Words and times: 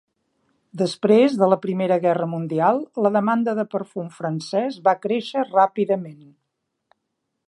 Després 0.81 1.35
de 1.41 1.49
la 1.51 1.57
Primera 1.65 1.97
Guerra 2.05 2.27
Mundial, 2.31 2.81
la 3.07 3.11
demanda 3.17 3.55
de 3.59 3.67
perfum 3.75 4.09
francès 4.17 4.79
va 4.89 4.97
créixer 5.05 5.45
ràpidament. 5.53 6.29